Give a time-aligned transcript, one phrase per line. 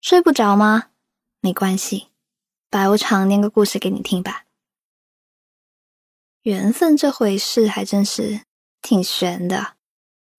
[0.00, 0.84] 睡不着吗？
[1.42, 2.08] 没关系，
[2.70, 4.44] 白无常念个故事给你听吧。
[6.42, 8.40] 缘分这回事还真是
[8.80, 9.74] 挺悬的，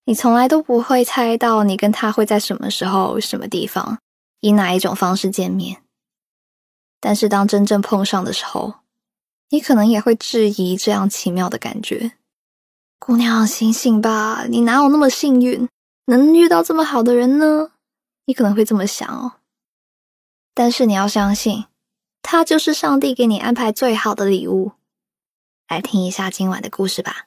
[0.04, 4.00] 你从来都不会猜到你跟他会在什么时候、什么地方，
[4.40, 5.82] 以哪一种方式见面。
[7.00, 8.74] 但是当真正碰上的时候，
[9.50, 12.12] 你可能也会质疑这样奇妙的感觉。
[12.98, 15.68] 姑娘，醒醒吧，你哪有那么幸运，
[16.06, 17.70] 能遇到这么好的人呢？
[18.26, 19.34] 你可能会这么想哦。
[20.54, 21.64] 但是你要相信，
[22.20, 24.72] 他就是上帝给你安排最好的礼物。
[25.68, 27.26] 来听一下今晚的故事吧，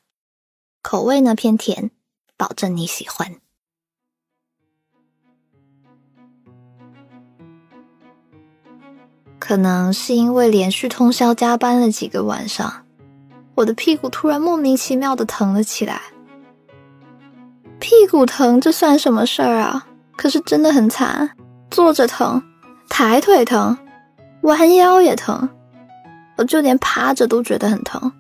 [0.84, 1.90] 口味呢偏甜，
[2.38, 3.35] 保证你喜欢。
[9.40, 12.85] 可能是因为连续通宵加班了几个晚上，
[13.55, 16.02] 我的屁股突然莫名其妙的疼了起来。
[17.80, 19.88] 屁股疼，这算什么事儿啊？
[20.16, 21.35] 可是真的很惨，
[21.70, 22.41] 坐着疼，
[22.89, 23.77] 抬腿疼，
[24.41, 25.49] 弯腰也疼，
[26.37, 28.12] 我就连趴着都觉得很疼。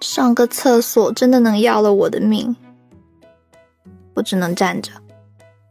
[0.00, 2.54] 上个厕所真的能要了我的命，
[4.14, 4.92] 我只能站着，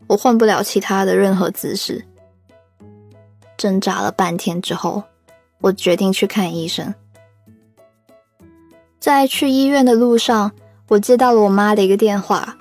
[0.07, 2.03] 我换不了其他的任何姿势。
[3.55, 5.03] 挣扎了半天之后，
[5.61, 6.93] 我决定去看医生。
[8.99, 10.52] 在去医院的路上，
[10.89, 12.58] 我接到了我妈的一个电话，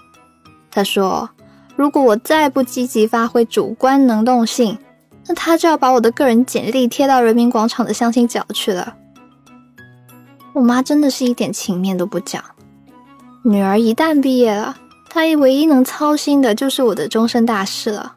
[0.71, 1.31] 她说
[1.77, 4.79] ：“如果我再不积极发挥主观能动性，
[5.27, 8.95] 那他就要把我的个人简历贴到人民广场的相亲角去了。”
[10.55, 12.43] 我妈真的是一点情面都不讲。
[13.43, 14.77] 女儿一旦毕业了，
[15.11, 18.15] 她唯一能操心的就是我的终身大事了。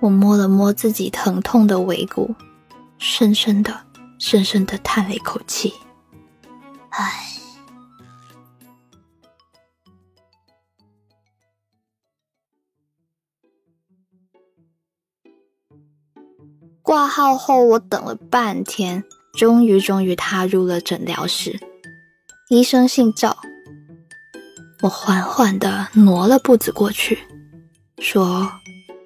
[0.00, 2.34] 我摸了摸自己疼痛的尾骨，
[2.98, 3.72] 深深的、
[4.18, 5.72] 深深的叹了一口气。
[6.90, 7.39] 唉。
[16.90, 19.04] 挂号后，我等了半天。
[19.34, 21.56] 终于，终于踏入了诊疗室。
[22.48, 23.38] 医生姓赵。
[24.82, 27.16] 我缓缓的挪了步子过去，
[28.00, 28.50] 说：“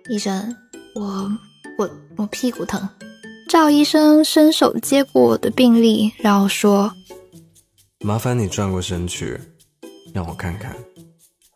[0.09, 0.57] 医生，
[0.95, 1.31] 我
[1.77, 2.89] 我我屁股疼。”
[3.51, 6.91] 赵医生伸手接过我的病历，然后说
[8.01, 9.39] ：“麻烦你转过身去，
[10.15, 10.75] 让我看看。”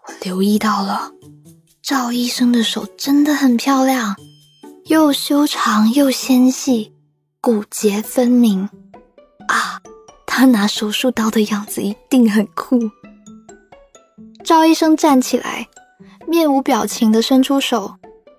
[0.07, 1.11] 我留意到了，
[1.81, 4.15] 赵医生的手真的很漂亮，
[5.09, 6.93] 又修长又纤细。
[7.41, 8.69] 骨节分明
[9.49, 9.81] 啊！
[10.27, 12.79] 他拿手术刀的样子一定很酷。
[14.45, 15.67] 赵医生站起来，
[16.27, 17.95] 面无表情的伸出手，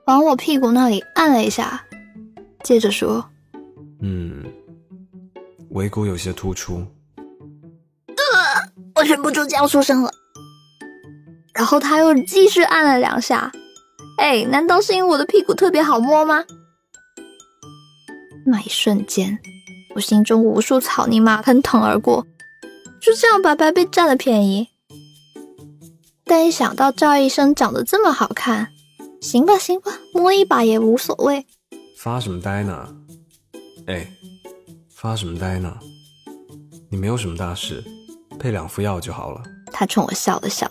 [0.05, 1.83] 往我屁股那里按了一下，
[2.63, 3.27] 接着说
[4.03, 4.45] ：“嗯，
[5.71, 6.85] 尾骨有些突出。”
[8.13, 10.11] 呃，我忍不住叫出声了。
[11.55, 13.51] 然后他又继续按了两下。
[14.19, 16.43] 哎，难道是因为我的屁股特别好摸吗？
[18.45, 19.37] 那一瞬间，
[19.95, 22.25] 我心中无数草泥马喷腾而过，
[23.01, 24.67] 就这样白白被占了便宜。
[26.25, 28.69] 但一想到赵医生长得这么好看，
[29.21, 31.45] 行吧行吧，摸一把也无所谓。
[31.97, 32.95] 发什么呆呢？
[33.87, 34.07] 哎，
[34.89, 35.77] 发什么呆呢？
[36.89, 37.83] 你没有什么大事，
[38.39, 39.43] 配两副药就好了。
[39.71, 40.69] 他冲我笑了笑，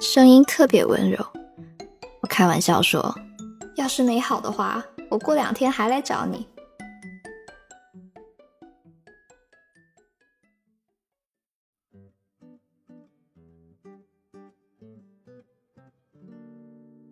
[0.00, 1.18] 声音特别温柔。
[2.20, 3.14] 我开玩笑说
[3.76, 6.46] ：“要是没好的话，我过两天还来找你。”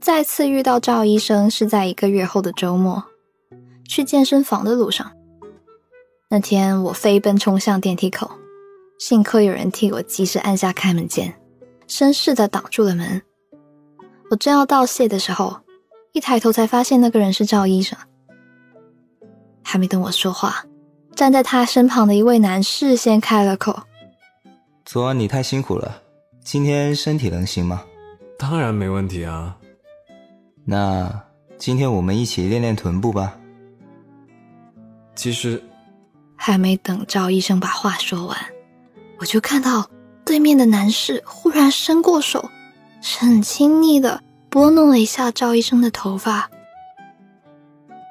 [0.06, 3.02] 再次遇到赵医生是在一个月后的周末，
[3.88, 5.10] 去健身房的路上。
[6.28, 8.30] 那天我飞奔冲向电梯口，
[9.00, 11.34] 幸亏有人替我及时按下开门键，
[11.88, 13.20] 绅士的挡住了门。
[14.30, 15.56] 我正要道谢的时候，
[16.12, 17.98] 一抬头才发现那个人是赵医生。
[19.64, 20.64] 还没等我说话，
[21.16, 23.76] 站在他身旁的一位男士先开了口
[24.86, 26.00] ：“昨晚你太辛苦了，
[26.44, 27.82] 今天身体能行吗
[28.38, 29.58] ？”“当然没问题啊。”
[30.68, 31.22] 那
[31.58, 33.38] 今天我们一起练练臀部吧。
[35.14, 35.62] 其实，
[36.34, 38.36] 还没等赵医生把话说完，
[39.20, 39.88] 我就看到
[40.24, 42.50] 对面的男士忽然伸过手，
[43.20, 44.20] 很亲昵的
[44.50, 46.50] 拨弄了一下赵医生的头发。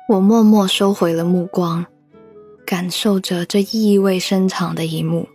[0.07, 1.85] 我默默收回了目光，
[2.65, 5.27] 感受着这意味深长的一幕。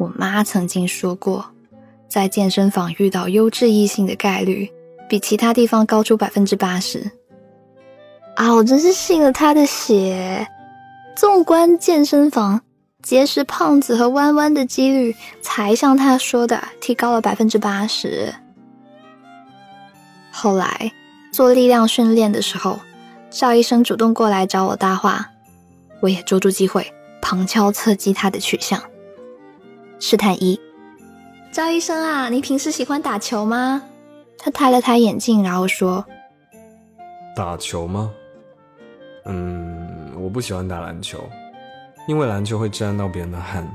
[0.00, 1.46] 我妈曾经说过，
[2.08, 4.68] 在健身房遇到优质异性的概率。
[5.08, 7.10] 比其他地方高出百分之八十
[8.36, 8.52] 啊！
[8.54, 10.46] 我真是信了他的邪。
[11.16, 12.60] 纵观健身房，
[13.00, 18.34] 结识胖子和弯弯的几率才像他说的提高了百分之八十。
[20.32, 20.90] 后来
[21.32, 22.80] 做力量训练的时候，
[23.30, 25.30] 赵医生主动过来找我搭话，
[26.00, 26.92] 我也捉住机会
[27.22, 28.82] 旁敲侧击他的取向。
[30.00, 30.58] 试探一：
[31.52, 33.82] 赵医生啊，你平时喜欢打球吗？
[34.44, 36.04] 他抬了抬眼镜，然后说
[37.34, 38.12] ：“打球吗？
[39.24, 41.18] 嗯，我不喜欢打篮球，
[42.06, 43.66] 因为篮球会沾到别人的汗。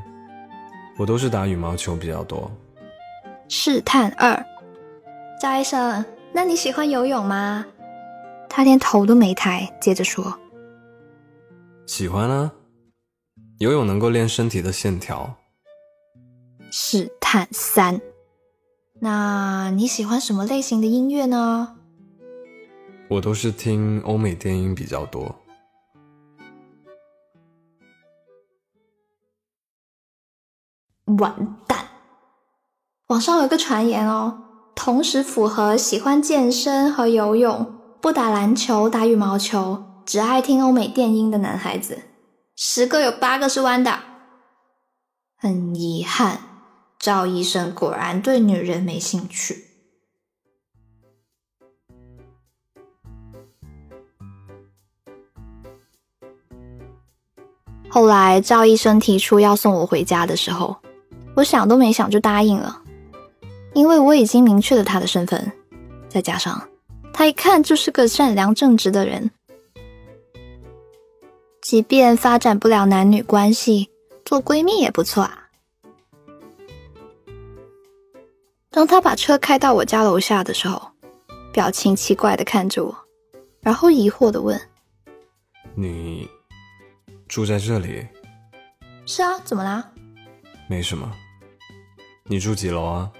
[0.99, 2.51] 我都是打羽毛球比较多。”
[3.49, 4.45] 试探二：
[5.41, 7.65] 赵医生，那你喜欢游泳吗？
[8.47, 10.37] 他连头都没抬，接着说
[11.87, 12.51] ：“喜欢啊，
[13.57, 15.33] 游泳能够练身体的线条。”
[16.69, 17.99] 试探三。
[19.01, 21.77] 那你喜欢什么类型的音乐呢？
[23.09, 25.35] 我都是听欧美电音比较多。
[31.17, 31.85] 完蛋！
[33.07, 34.43] 网上有个传言哦，
[34.75, 41.97] 同时符合喜欢健身和游泳、不打篮球、打羽毛球、只爱听欧美电音的男孩子，
[42.55, 43.99] 十个有八个是弯的。
[45.35, 46.48] 很遗憾。
[46.99, 49.65] 赵医生果然对女人没兴趣。
[57.87, 60.75] 后来赵医生提出要送我回家的时候，
[61.35, 62.83] 我想都没想就答应了，
[63.73, 65.51] 因为我已经明确了他的身份，
[66.09, 66.69] 再加上
[67.13, 69.31] 他一看就是个善良正直的人，
[71.61, 73.89] 即便发展不了男女关系，
[74.23, 75.48] 做闺蜜也不错啊。
[78.71, 80.91] 当他把车开到我家楼下的时候，
[81.51, 82.95] 表情奇怪的看着我，
[83.61, 84.59] 然后疑惑的问
[85.73, 86.29] ：“你
[87.27, 88.07] 住在这里
[89.07, 89.91] ？”“是啊，怎么啦
[90.69, 91.11] ？”“没什么。
[92.29, 93.11] ”“你住几楼啊？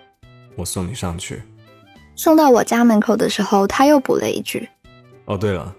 [0.56, 1.42] 我送你上去。”
[2.16, 4.69] 送到我家门口的时候，他又补了一句
[5.25, 5.75] ：“哦，对了，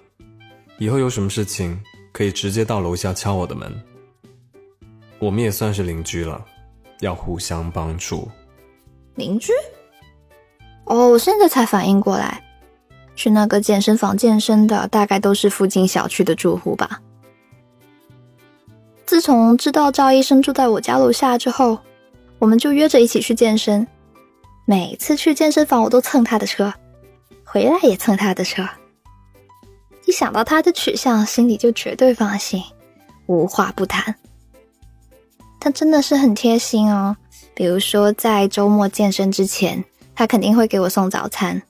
[0.78, 1.80] 以后有什么事情
[2.12, 3.72] 可以直接到楼下敲我的门。
[5.20, 6.44] 我们也算是邻居了，
[7.00, 8.28] 要互相帮助。”
[9.20, 9.52] 邻居？
[10.84, 12.42] 哦，我现在才反应过来，
[13.14, 17.00] 去那个健身房健身的大概都是附近小区的住户吧。
[19.04, 21.78] 自从知道赵医生住在我家楼下之后，
[22.38, 23.86] 我们就约着一起去健身。
[24.64, 26.72] 每次去健身房，我都蹭他的车，
[27.44, 28.66] 回来也蹭他的车。
[30.06, 32.62] 一想到他的取向，心里就绝对放心，
[33.26, 34.14] 无话不谈。
[35.60, 37.16] 他真的是很贴心哦。
[37.54, 39.84] 比如说，在周末健身之前，
[40.14, 41.62] 他肯定会给我送早餐。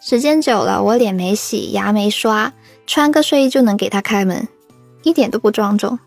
[0.00, 2.52] 时间久了，我脸没洗，牙没刷，
[2.86, 4.46] 穿个睡衣就能给他开门，
[5.02, 5.98] 一点都不庄重。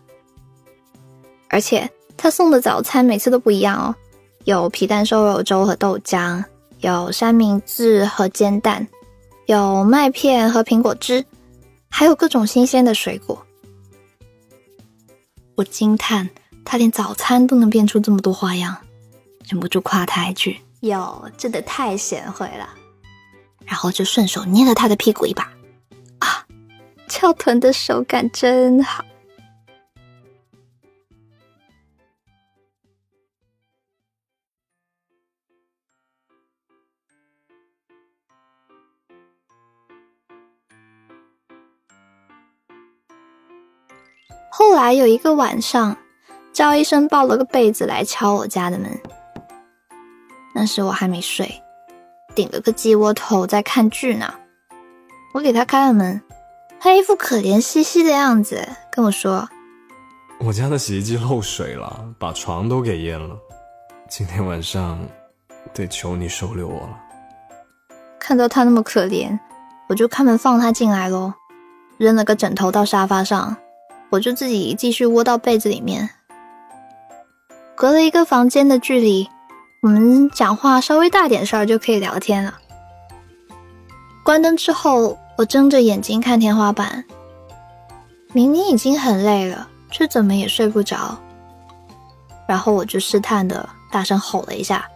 [1.48, 3.94] 而且他送的早餐每次都不一样哦，
[4.44, 6.42] 有皮蛋瘦肉粥和豆浆，
[6.78, 8.86] 有三明治和煎蛋，
[9.46, 11.24] 有麦片和苹果汁，
[11.88, 13.44] 还有各种新鲜的水果。
[15.56, 16.30] 我惊叹，
[16.64, 18.76] 他连早餐都能变出这么多花样。
[19.50, 22.68] 忍不住夸他一句：“哟，真的太贤惠了。”
[23.66, 25.42] 然后就顺手捏了他的屁股一把，
[26.20, 26.46] 啊，
[27.08, 29.04] 翘臀的手感真好。
[44.52, 45.96] 后来有一个晚上，
[46.52, 49.00] 赵医生抱了个被子来敲我家的门。
[50.52, 51.62] 那时我还没睡，
[52.34, 54.34] 顶了个鸡窝头在看剧呢。
[55.32, 56.20] 我给他开了门，
[56.80, 59.48] 他一副可怜兮兮的样子，跟我说
[60.40, 63.36] ：“我家的洗衣机漏水了，把床都给淹了。
[64.08, 64.98] 今天晚上
[65.72, 67.00] 得求你收留我了。”
[68.18, 69.38] 看到他那么可怜，
[69.88, 71.32] 我就开门放他进来喽，
[71.96, 73.56] 扔了个枕头到沙发上，
[74.10, 76.10] 我就自己继续窝到被子里面，
[77.76, 79.28] 隔了一个房间的距离。
[79.82, 82.58] 我们讲话稍微大点声就可以聊天了。
[84.22, 87.02] 关灯之后，我睁着眼睛看天花板，
[88.34, 91.16] 明明已经很累了，却怎么也睡不着。
[92.46, 94.86] 然后我就试探的大声吼了一下：“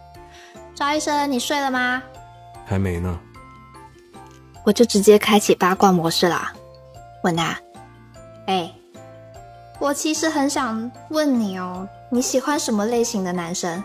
[0.75, 2.03] 赵医生，你睡了吗
[2.63, 3.17] ？”“还没呢。”
[4.63, 6.53] 我就直接开启八卦模式啦，
[7.23, 7.57] 问他
[8.45, 8.71] ：“哎，
[9.79, 13.83] 我其实很想问你哦，你喜欢什么类型的男生？”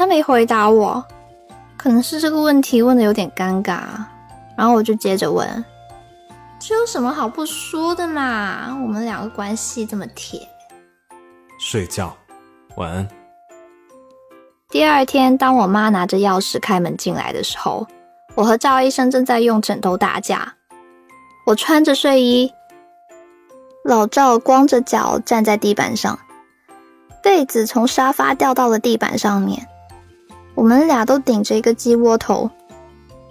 [0.00, 1.04] 他没回答我，
[1.76, 3.82] 可能是这个问题问的有点尴尬，
[4.56, 5.62] 然后我就接着问
[6.58, 8.68] ：“这有什么好不说的嘛？
[8.82, 10.40] 我们两个关系这么铁。”
[11.60, 12.16] 睡觉，
[12.76, 13.06] 晚安。
[14.70, 17.86] 第二天，当我妈拿着钥匙开门进来的时候，
[18.34, 20.54] 我和赵医生正在用枕头打架。
[21.44, 22.50] 我穿着睡衣，
[23.84, 26.18] 老赵光着脚站在地板上，
[27.22, 29.66] 被子从沙发掉到了地板上面。
[30.54, 32.50] 我们俩都顶着一个鸡窝头，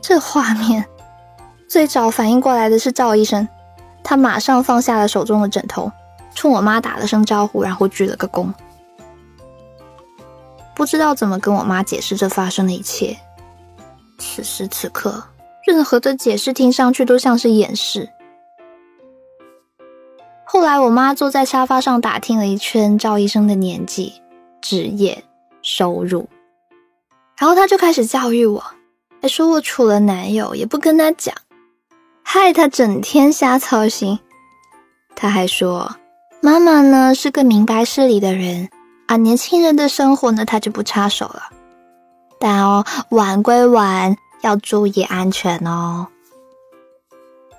[0.01, 0.85] 这画面
[1.67, 3.47] 最早反应过来的是赵医生，
[4.03, 5.91] 他马上放下了手中的枕头，
[6.33, 8.51] 冲我妈打了声招呼，然后鞠了个躬。
[10.73, 13.17] 不知道怎么跟我妈解释这发生的一切。
[14.17, 15.23] 此时此刻，
[15.65, 18.09] 任何的解释听上去都像是掩饰。
[20.45, 24.13] 后来，我妈坐在沙发上打听了一圈赵医生的年纪、
[24.61, 25.23] 职业、
[25.61, 26.27] 收入。
[27.39, 28.62] 然后他就开始教育我，
[29.22, 31.34] 还说我处了男友也不跟他讲，
[32.22, 34.19] 害他整天瞎操心。
[35.15, 35.96] 他还说，
[36.41, 38.69] 妈妈呢是个明白事理的人
[39.08, 41.43] 啊，年轻人的生活呢他就不插手了。
[42.41, 46.08] 但哦，玩归玩，要注意安全哦。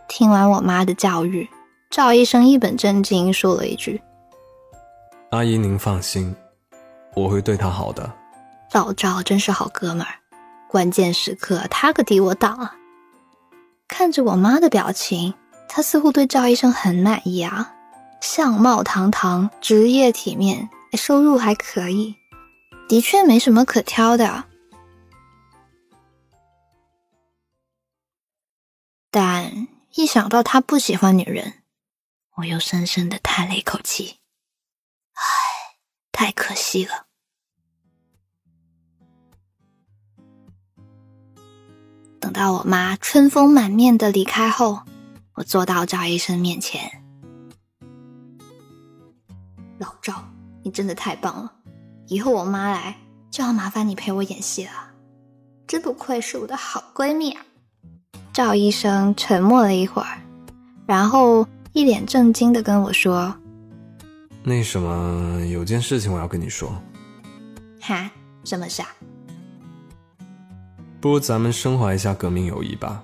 [0.08, 1.48] 听完我妈的教育，
[1.88, 3.98] 赵医生一本正经说了一句
[5.32, 6.36] ：“阿姨您放心，
[7.14, 8.12] 我会对她好的。”
[8.72, 10.14] 老赵真是好哥们儿，
[10.68, 12.76] 关键时刻他可替我挡了。
[13.88, 15.34] 看着我妈的表情，
[15.68, 17.74] 她似乎对赵医生很满意啊，
[18.20, 22.14] 相貌堂堂，职业体面，收入还可以，
[22.88, 24.44] 的确没什么可挑的。
[29.10, 31.64] 但一想到他不喜欢女人，
[32.36, 34.20] 我又深深的叹了一口气，
[35.14, 35.22] 唉，
[36.12, 37.09] 太可惜了。
[42.30, 44.82] 等到我妈春风满面的离开后，
[45.34, 47.02] 我坐到赵医生面前。
[49.78, 50.14] 老赵，
[50.62, 51.52] 你真的太棒了！
[52.06, 52.96] 以后我妈来
[53.32, 54.70] 就要麻烦你陪我演戏了。
[55.66, 57.42] 真不愧是我的好闺蜜啊！
[58.32, 60.18] 赵医生沉默了一会儿，
[60.86, 63.34] 然后一脸正经的跟我说
[64.44, 66.80] ：“那什么，有件事情我要跟你说。”
[67.82, 68.08] 哈？
[68.44, 68.88] 什么事啊？
[71.00, 73.02] 不如咱们升华一下革命友谊吧。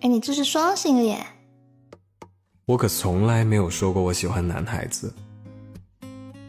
[0.00, 1.24] 哎，你这是双性恋。
[2.66, 5.14] 我可从来没有说过我喜欢男孩子。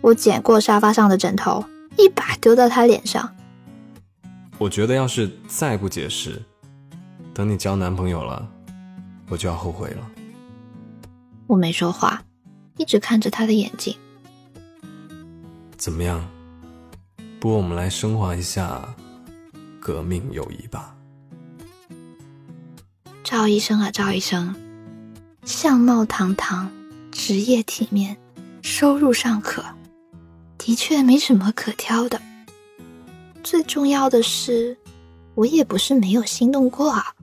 [0.02, 1.64] 我捡过沙发上的枕头，
[1.96, 3.36] 一把丢到他脸上。
[4.58, 6.42] 我觉得要是再不解释，
[7.34, 8.50] 等你交男朋友了，
[9.30, 10.10] 我就要后悔了。
[11.46, 12.24] 我没说话，
[12.78, 13.96] 一直看着他的眼睛。
[15.78, 16.28] 怎么样？
[17.40, 18.82] 不如我们来升华一下。
[19.88, 20.94] 革命友谊吧，
[23.24, 24.54] 赵医生啊，赵医生，
[25.46, 26.70] 相貌堂堂，
[27.10, 28.18] 职业体面，
[28.62, 29.64] 收入尚可，
[30.58, 32.22] 的确没什么可挑的。
[33.46, 34.78] 最重要的是，
[35.36, 37.14] 我也不是没有心动过啊。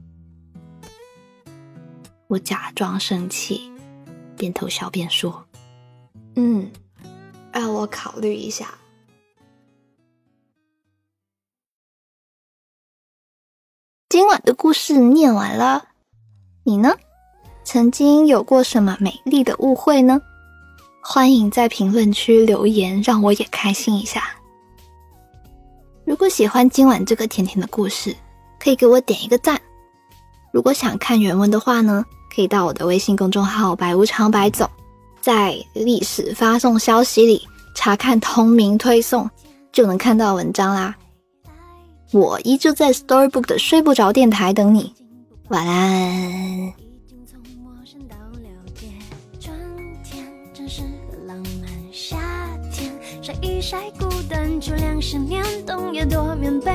[2.29, 3.71] 我假装生气，
[4.39, 5.47] 边偷笑边说
[6.37, 6.71] ：“嗯，
[7.53, 8.69] 让我考虑一下。”
[14.15, 15.87] 今晚的故事念完了，
[16.63, 16.95] 你呢？
[17.65, 20.23] 曾经有过什么美丽的误会呢？
[21.03, 24.23] 欢迎在评论区留言，让我也开心一下。
[26.05, 28.15] 如果喜欢今晚这个甜甜的故事，
[28.61, 29.61] 可以给我点一个赞。
[30.53, 34.71] 如果想看原文的话呢，可以到我的微信公众号“白无常白总”，
[35.21, 37.45] 在历史发送消息里
[37.75, 39.29] 查看同名推送，
[39.73, 40.95] 就能看到文章啦。
[42.15, 44.95] 我依旧在 Storybook 的睡不着电台等你，
[45.49, 46.73] 晚安。
[53.21, 56.73] 晒一晒孤单，就两十年，冬夜多棉被，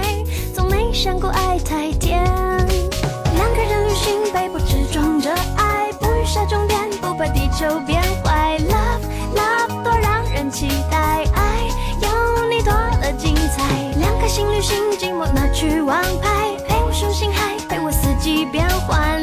[0.53, 2.21] 从没想过爱太甜。
[2.25, 8.57] 两个人旅行，背包只装着爱，不预设终点，不怕地球变坏。
[8.67, 11.69] Love love 多让人期待，爱
[12.01, 13.93] 有你多了精彩。
[13.99, 14.98] 两颗心旅行。
[15.19, 19.21] 我拿去王牌，陪我数星海，陪我四季变换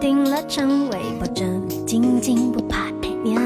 [0.00, 3.40] 定了成为保证，静静不怕太黏，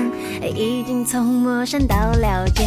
[0.54, 2.64] 已经从陌生到了解。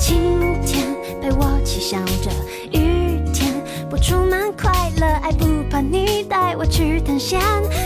[0.00, 0.86] 晴天
[1.20, 2.30] 陪我嬉笑着，
[2.72, 3.52] 雨天
[3.90, 5.06] 不出门快乐。
[5.22, 7.40] 爱不怕你带我去探险，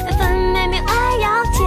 [0.07, 1.67] 分分秒秒爱要甜。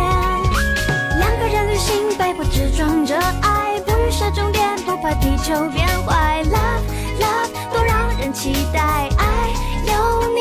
[1.20, 6.44] 两个人旅行，背包只装着爱，不预设终点，不怕地球变坏。
[6.46, 9.41] Love love，多让人期待，爱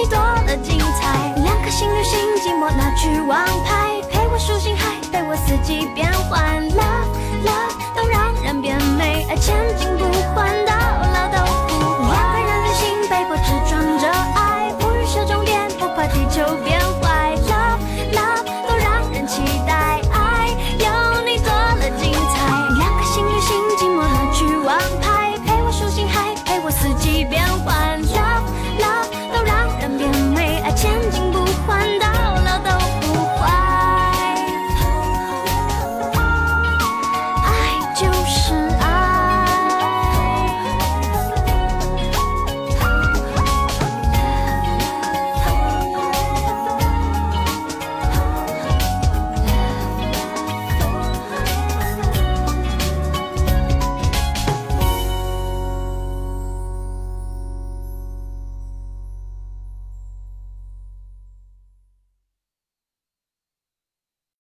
[0.03, 1.35] 你多了精彩。
[1.43, 6.70] 两颗心旅行，寂寞拿去王牌，陪我数星海，带我四季变换。